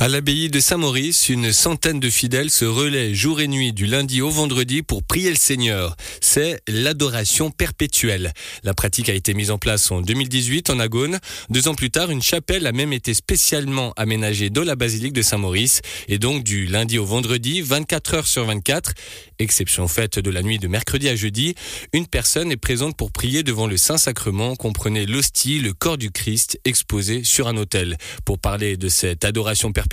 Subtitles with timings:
[0.00, 4.22] À l'abbaye de Saint-Maurice, une centaine de fidèles se relaient jour et nuit du lundi
[4.22, 5.96] au vendredi pour prier le Seigneur.
[6.20, 8.32] C'est l'adoration perpétuelle.
[8.62, 11.18] La pratique a été mise en place en 2018 en Agone.
[11.50, 15.22] Deux ans plus tard, une chapelle a même été spécialement aménagée dans la basilique de
[15.22, 18.92] Saint-Maurice et donc du lundi au vendredi, 24 heures sur 24.
[19.40, 21.56] Exception faite de la nuit de mercredi à jeudi,
[21.92, 26.60] une personne est présente pour prier devant le Saint-Sacrement, comprenait l'hostie, le corps du Christ
[26.64, 27.96] exposé sur un autel.
[28.24, 29.87] Pour parler de cette adoration perpétuelle,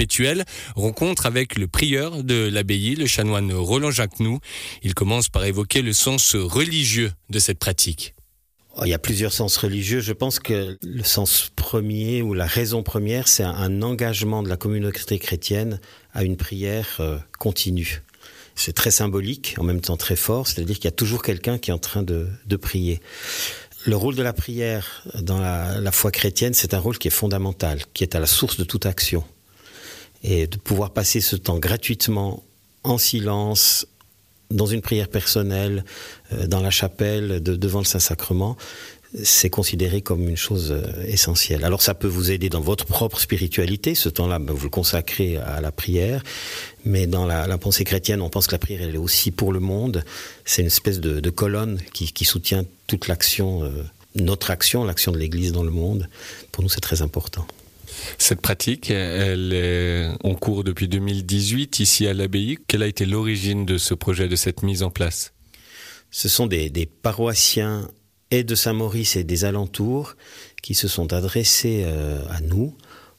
[0.76, 4.40] rencontre avec le prieur de l'abbaye, le chanoine Roland Jacquenoux.
[4.84, 8.16] Il commence par évoquer le sens religieux de cette pratique.
[8.77, 10.02] Oh, il y a plusieurs sens religieux.
[10.02, 14.58] Je pense que le sens premier ou la raison première, c'est un engagement de la
[14.58, 15.80] communauté chrétienne
[16.14, 18.03] à une prière euh, continue.
[18.53, 21.72] C'est très symbolique, en même temps très fort, c'est-à-dire qu'il y a toujours quelqu'un qui
[21.72, 22.27] est en train de,
[22.58, 23.02] prier.
[23.86, 27.81] Le rôle de la prière dans la foi chrétienne, c'est un rôle qui est fondamental,
[27.94, 29.25] qui est à la source de toute action
[30.26, 32.44] et de pouvoir passer ce temps gratuitement
[32.84, 33.88] en silence
[34.52, 35.86] dans une prière personnelle,
[36.34, 38.58] euh, dans la chapelle, devant le Saint-Sacrement,
[39.23, 41.64] c'est considéré comme une chose euh, essentielle.
[41.64, 45.38] Alors ça peut vous aider dans votre propre spiritualité, ce temps-là, ben, vous le consacrez
[45.38, 46.23] à la prière,
[46.86, 49.59] mais dans la, pensée chrétienne, on pense que la prière, elle est aussi pour le
[49.59, 50.03] monde,
[50.44, 53.84] c'est une espèce de, colonne qui, soutient toute l'action, euh,
[54.16, 56.09] notre action, l'action de l'Église dans le monde.
[56.52, 57.46] Pour nous, c'est très important.
[58.17, 62.58] Cette pratique, elle est en cours depuis 2018 ici à l'abbaye.
[62.67, 65.33] Quelle a été l'origine de ce projet, de cette mise en place?
[66.11, 67.89] Ce sont des, paroissiens
[68.31, 70.16] et de Saint-Maurice et des alentours
[70.61, 72.75] qui se sont adressés euh, à nous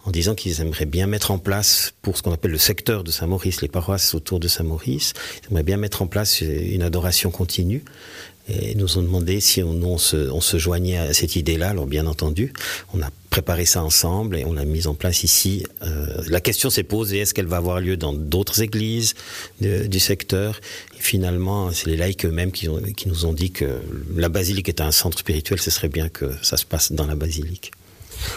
[0.06, 3.10] en disant qu'ils aimeraient bien mettre en place, pour ce qu'on appelle le secteur de
[3.10, 7.82] Saint-Maurice, les paroisses autour de Saint-Maurice, ils aimeraient bien mettre en place une adoration continue
[8.48, 11.70] et nous ont demandé si on, on, se, joignait à cette idée-là.
[11.70, 12.52] Alors bien entendu,
[12.94, 15.64] on a préparé ça ensemble et on l'a mise en place ici.
[15.82, 19.14] Euh, la question s'est posée est-ce qu'elle va avoir lieu dans d'autres églises
[19.60, 20.60] du secteur?
[20.96, 23.80] Finalement, c'est les laïcs eux-mêmes qui, qui nous ont dit que
[24.14, 25.60] la basilique est un centre spirituel.
[25.60, 27.72] Ce serait bien que ça se passe dans la basilique.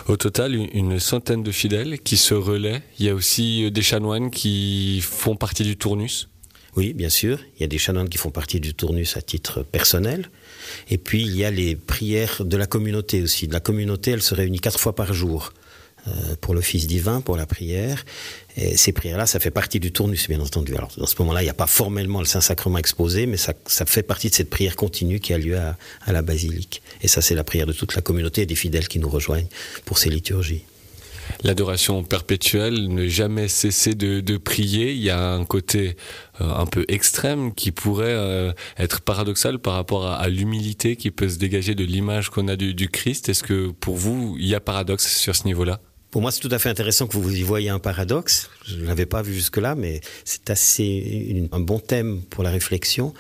[0.08, 2.82] Au total, une centaine de fidèles qui se relaient.
[3.00, 6.28] Il y a aussi des chanoines qui font partie du tournus.
[6.76, 7.40] Oui, bien sûr.
[7.58, 10.30] Il y a des chanoines qui font partie du tournus à titre personnel.
[10.90, 13.48] Et puis, il y a les prières de la communauté aussi.
[13.48, 15.54] La communauté, elle se réunit quatre fois par jour
[16.08, 18.06] euh, pour l'office divin, pour la prière.
[18.56, 20.76] Et ces prières-là, ça fait partie du tournus, bien entendu.
[20.76, 23.54] Alors, dans ce moment-là, il n'y a pas formellement le Saint-Sacrement exposé, mais ça,
[23.86, 26.82] fait partie de cette prière continue qui a lieu à, à la basilique.
[27.02, 29.48] Et ça, c'est la prière de toute la communauté et des fidèles qui nous rejoignent
[29.86, 30.64] pour ces liturgies
[31.44, 34.92] l'adoration perpétuelle, ne jamais cesser de, prier.
[34.92, 35.96] Il y a un côté
[36.42, 41.30] euh, un peu extrême qui pourrait euh, être paradoxal par rapport à, l'humilité qui peut
[41.30, 43.30] se dégager de l'image qu'on a du, Christ.
[43.30, 45.80] Est-ce que pour vous, il y a paradoxe sur ce niveau-là?
[46.12, 48.50] Pour moi, c'est tout à fait intéressant que vous y voyez un paradoxe.
[48.66, 53.14] Je ne l'avais pas vu jusque-là, mais c'est assez un bon thème pour la réflexion.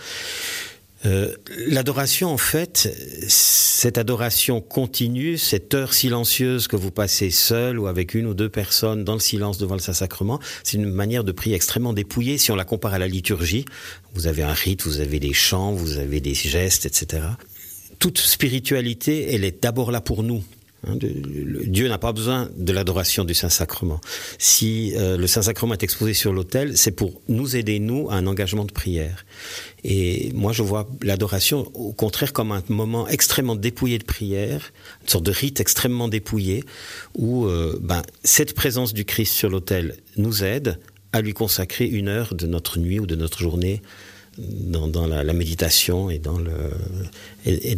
[1.05, 1.33] Euh,
[1.67, 2.93] l'adoration, en fait,
[3.27, 8.49] cette adoration continue, cette heure silencieuse que vous passez seul ou avec une ou deux
[8.49, 12.51] personnes dans le silence devant le Saint-Sacrement, c'est une manière de prier extrêmement dépouillée si
[12.51, 13.65] on la compare à la liturgie.
[14.13, 17.23] Vous avez un rite, vous avez des chants, vous avez des gestes, etc.
[17.99, 20.43] Toute spiritualité, elle est d'abord là pour nous,
[20.87, 23.99] Dieu n'a pas besoin de l'adoration du Saint-Sacrement.
[24.37, 28.27] Si euh, le Saint-Sacrement est exposé sur l'autel, c'est pour nous aider, nous, à un
[28.27, 29.25] engagement de prière.
[29.83, 35.09] Et moi, je vois l'adoration, au contraire, comme un moment extrêmement dépouillé de prière, une
[35.09, 36.63] sorte de rite extrêmement dépouillé,
[37.17, 40.79] où euh, ben, cette présence du Christ sur l'autel nous aide
[41.11, 43.81] à lui consacrer une heure de notre nuit ou de notre journée
[44.37, 46.37] dans, la, méditation et dans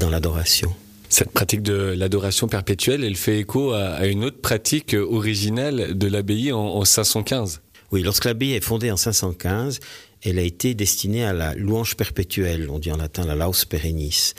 [0.09, 0.75] l'adoration.
[1.11, 6.53] Cette pratique de l'adoration perpétuelle, elle fait écho à, une autre pratique originelle de l'abbaye
[6.53, 7.59] en, 515.
[7.91, 9.81] Oui, lorsque l'abbaye est fondée en 515,
[10.23, 14.31] elle a été destinée à la louange perpétuelle, on dit en latin la laus perennis.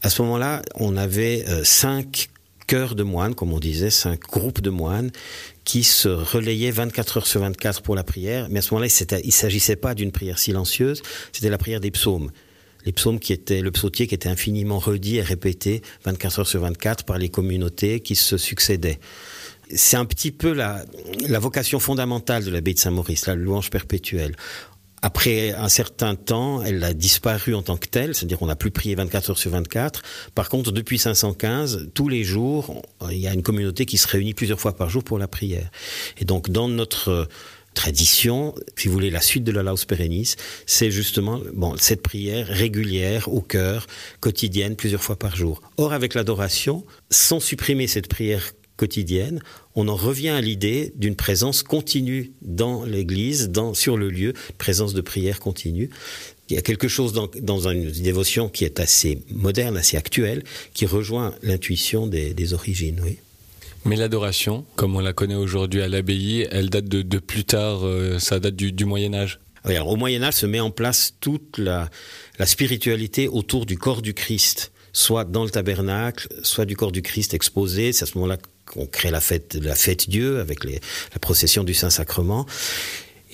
[0.00, 2.28] À ce moment-là, on avait euh, cinq
[2.68, 5.10] chœurs de moines, comme on disait, cinq groupes de moines
[5.64, 8.46] qui se relayaient 24 heures sur 24 pour la prière.
[8.48, 8.86] Mais à ce moment-là,
[9.22, 11.02] il ne s'agissait pas d'une prière silencieuse,
[11.32, 12.30] c'était la prière des psaumes
[12.86, 16.60] les psaumes qui étaient, le psautier qui était infiniment redit et répété 24 heures sur
[16.60, 19.00] 24 par les communautés qui se succédaient.
[19.74, 20.84] C'est un petit peu la,
[21.40, 24.36] vocation fondamentale de l'abbaye de Saint-Maurice, la louange perpétuelle.
[25.02, 28.70] Après un certain temps, elle a disparu en tant que telle, c'est-à-dire qu'on n'a plus
[28.70, 30.02] prié 24 heures sur 24.
[30.34, 34.34] Par contre, depuis 515, tous les jours, il y a une communauté qui se réunit
[34.34, 35.70] plusieurs fois par jour pour la prière.
[36.18, 37.28] Et donc, dans notre
[37.76, 40.34] tradition, si vous voulez, la suite de la Laus Perennis,
[40.66, 43.86] c'est justement bon, cette prière régulière au cœur,
[44.18, 45.60] quotidienne, plusieurs fois par jour.
[45.76, 49.40] Or, avec l'adoration, sans supprimer cette prière quotidienne,
[49.74, 54.94] on en revient à l'idée d'une présence continue dans l'Église, dans, sur le lieu, présence
[54.94, 55.90] de prière continue.
[56.48, 60.44] Il y a quelque chose dans, dans une dévotion qui est assez moderne, assez actuelle,
[60.74, 63.00] qui rejoint l'intuition des, des origines.
[63.02, 63.18] Oui.
[63.86, 68.18] Mais l'adoration, comme on la connaît aujourd'hui à l'abbaye, elle date de, plus tard, euh,
[68.18, 69.38] ça date du, Moyen Âge.
[69.64, 71.88] Au Moyen Âge se met en place toute la,
[72.44, 77.32] spiritualité autour du corps du Christ, soit dans le tabernacle, soit du corps du Christ
[77.32, 77.92] exposé.
[77.92, 81.72] C'est à ce moment-là qu'on crée la fête, la fête Dieu avec la procession du
[81.72, 82.44] Saint-Sacrement.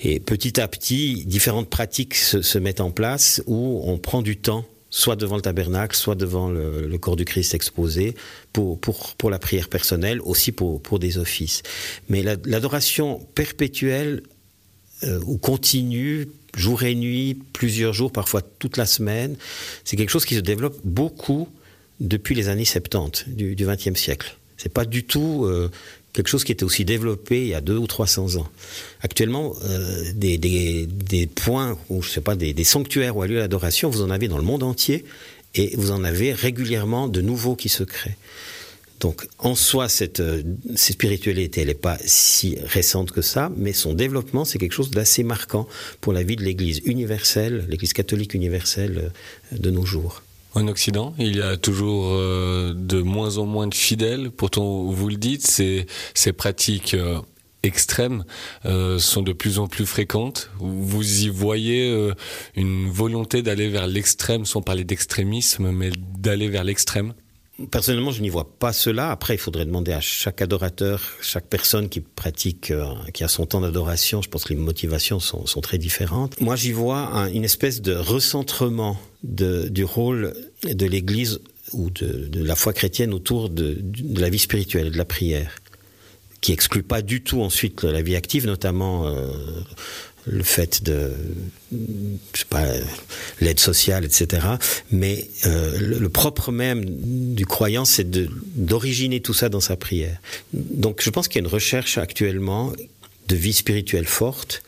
[0.03, 4.37] Et petit à petit, différentes pratiques se, se, mettent en place où on prend du
[4.37, 8.13] temps, soit devant le tabernacle, soit devant le, corps du Christ exposé,
[8.53, 11.63] pour, pour, pour, la prière personnelle, aussi pour, pour des offices.
[12.09, 14.21] Mais l'adoration la, perpétuelle
[15.01, 19.35] euh, ou continue, jour et nuit, plusieurs jours, parfois toute la semaine,
[19.83, 21.49] c'est quelque chose qui se développe beaucoup
[21.99, 24.37] depuis les années 70 du XXe siècle.
[24.57, 25.71] C'est pas du tout euh,
[26.13, 28.47] quelque chose qui était aussi développé il y a deux ou trois cents ans.
[29.01, 33.37] Actuellement, euh, des, des, des, points, ou je sais pas, des, des sanctuaires a lieu
[33.37, 35.05] l'adoration, vous en avez dans le monde entier,
[35.55, 38.17] et vous en avez régulièrement de nouveaux qui se créent.
[38.99, 40.41] Donc, en soi, cette, euh,
[40.75, 44.91] cette spiritualité, elle n'est pas si récente que ça, mais son développement, c'est quelque chose
[44.91, 45.67] d'assez marquant
[45.99, 49.11] pour la vie de l'Église universelle, l'Église catholique universelle
[49.51, 50.23] euh, de nos jours.
[50.55, 54.29] En Occident, il y a toujours euh, de moins en moins de fidèles.
[54.29, 57.19] Pourtant, vous le dites, ces, ces pratiques euh,
[57.63, 58.23] extrêmes
[58.65, 60.51] euh, sont de plus en plus fréquentes.
[60.59, 62.11] Vous y voyez
[62.55, 65.89] une volonté d'aller vers l'extrême, sans parler d'extrémisme, mais
[66.19, 67.13] d'aller vers l'extrême?
[67.69, 69.11] Personnellement, je n'y vois pas cela.
[69.11, 73.45] Après, il faudrait demander à chaque adorateur, chaque personne qui pratique, euh, qui a son
[73.45, 76.39] temps d'adoration, je pense que les motivations sont, sont très différentes.
[76.41, 80.33] Moi, j'y vois un, une espèce de recentrement du rôle
[80.63, 81.39] de l'Église
[81.73, 85.55] ou de, de, la foi chrétienne autour de, de la vie spirituelle, de la prière,
[86.43, 89.31] qui exclut pas du tout ensuite la vie active, notamment euh,
[90.25, 91.13] le fait de
[93.41, 94.47] l'aide sociale etc
[94.91, 96.83] mais euh, le, le propre même
[97.33, 100.17] du croyant c'est d'originer tout ça dans sa prière.
[100.53, 102.73] Donc je pense qu'il y a une recherche actuellement
[103.27, 104.63] de vie spirituelle forte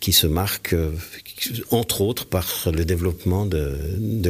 [0.00, 0.90] qui se marque euh,
[1.70, 3.76] entre autres par le développement de,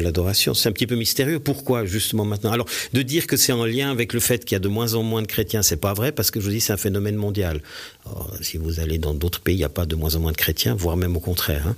[0.00, 0.54] l'adoration.
[0.54, 1.38] C'est un petit peu mystérieux.
[1.38, 2.52] Pourquoi justement maintenant?
[2.52, 4.94] Alors de dire que c'est en lien avec le fait qu'il y a de moins
[4.94, 7.16] en moins de chrétiens, c'est pas vrai parce que je vous dis c'est un phénomène
[7.16, 7.62] mondial.
[8.40, 10.36] Si vous allez dans d'autres pays, il n'y a pas de moins en moins de
[10.36, 11.66] chrétiens, voire même au contraire.
[11.66, 11.76] Hein.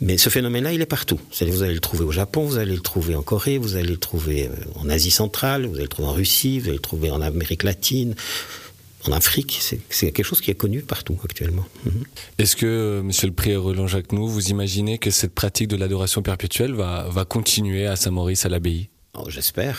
[0.00, 1.20] Mais ce phénomène-là, il est partout.
[1.40, 3.96] Vous allez le trouver au Japon, vous allez le trouver en Corée, vous allez le
[3.96, 7.10] trouver euh, en Asie centrale, vous allez le trouver en Russie, vous allez le trouver
[7.10, 8.14] en Amérique latine
[9.06, 11.66] en Afrique, c'est quelque chose qui est connu partout actuellement.
[11.84, 12.42] Mm -hmm.
[12.42, 16.22] Est-ce que, euh, Monsieur le Prieur Roland Jacquenoux, vous imaginez que cette pratique de l'adoration
[16.22, 18.88] perpétuelle va, va continuer à Saint-Maurice, à l'abbaye?
[19.14, 19.76] Oh, J'espère.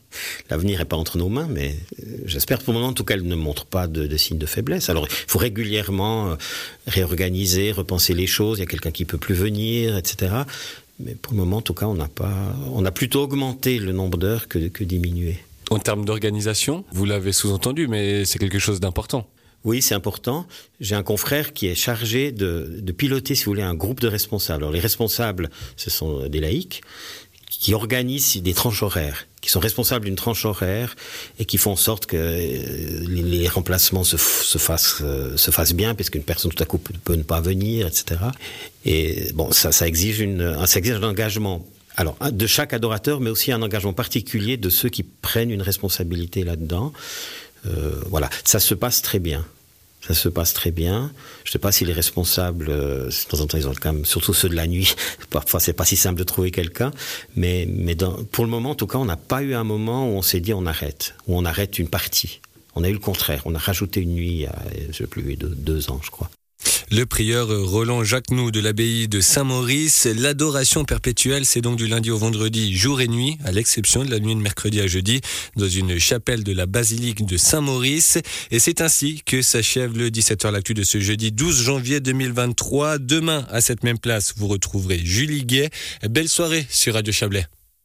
[0.50, 3.14] L'avenir n'est pas entre nos mains, mais euh, j'espère pour le moment, en tout cas,
[3.14, 4.88] elle ne montre pas de, de signes de faiblesse.
[4.88, 6.36] Alors, il faut régulièrement euh,
[6.86, 8.58] réorganiser, repenser les choses.
[8.58, 10.12] Il y a quelqu'un qui peut plus venir, etc.
[11.00, 12.36] Mais pour le moment, en tout cas, on n'a pas,
[12.72, 15.38] on a plutôt augmenté le nombre d'heures que, que diminué.
[15.70, 19.26] En termes d'organisation, vous l'avez sous-entendu, mais c'est quelque chose d'important.
[19.64, 20.46] Oui, c'est important.
[20.80, 24.62] J'ai un confrère qui est chargé de, piloter, si vous voulez, un groupe de responsables.
[24.62, 26.82] Alors, les responsables, ce sont des laïcs
[27.48, 30.96] qui organisent des tranches horaires, qui sont responsables d'une tranche horaire
[31.38, 35.72] et qui font en sorte que les, les remplacements se, se, fassent, euh, se fassent
[35.72, 38.20] bien, puisqu'une personne tout à coup peut ne pas venir, etc.
[38.84, 41.64] Et bon, ça exige un engagement
[41.96, 46.44] alors de chaque adorateur, mais aussi un engagement particulier de ceux qui prennent une responsabilité
[46.44, 46.92] là-dedans.
[47.66, 49.44] Euh, voilà, ça se passe très bien.
[50.06, 51.10] Ça se passe très bien.
[51.44, 53.92] Je ne sais pas si les responsables, euh, de temps en temps, ils ont quand
[53.92, 54.94] même, surtout ceux de la nuit,
[55.30, 56.90] parfois c'est pas si simple de trouver quelqu'un,
[57.36, 60.06] mais, mais dans, pour le moment, en tout cas, on n'a pas eu un moment
[60.06, 62.40] où on s'est dit on arrête, où on arrête une partie.
[62.74, 63.42] On a eu le contraire.
[63.44, 64.54] On a rajouté une nuit il y a,
[64.90, 66.28] je sais plus, deux, deux ans, je crois.
[66.90, 72.18] Le prieur Roland Jacquenoux de l'abbaye de Saint-Maurice, l'adoration perpétuelle, c'est donc du lundi au
[72.18, 75.20] vendredi, jour et nuit, à l'exception de la nuit de mercredi à jeudi,
[75.56, 78.18] dans une chapelle de la basilique de Saint-Maurice.
[78.50, 82.98] Et c'est ainsi que s'achève le 17h l'actu de ce jeudi 12 janvier 2023.
[82.98, 85.70] Demain, à cette même place, vous retrouverez Julie Gay.
[86.08, 87.46] Belle soirée sur Radio Chablais.